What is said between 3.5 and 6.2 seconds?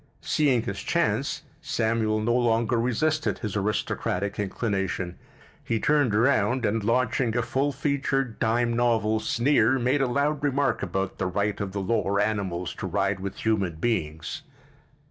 aristocratic inclination. He turned